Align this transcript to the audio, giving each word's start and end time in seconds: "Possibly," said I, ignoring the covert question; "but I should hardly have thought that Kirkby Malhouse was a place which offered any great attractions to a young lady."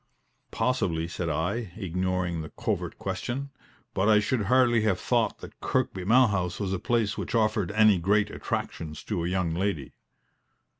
"Possibly," 0.49 1.07
said 1.07 1.29
I, 1.29 1.73
ignoring 1.75 2.41
the 2.41 2.49
covert 2.49 2.97
question; 2.97 3.51
"but 3.93 4.09
I 4.09 4.19
should 4.19 4.45
hardly 4.45 4.81
have 4.81 4.99
thought 4.99 5.41
that 5.41 5.59
Kirkby 5.61 6.05
Malhouse 6.05 6.59
was 6.59 6.73
a 6.73 6.79
place 6.79 7.19
which 7.19 7.35
offered 7.35 7.71
any 7.73 7.99
great 7.99 8.31
attractions 8.31 9.03
to 9.03 9.23
a 9.23 9.27
young 9.29 9.53
lady." 9.53 9.93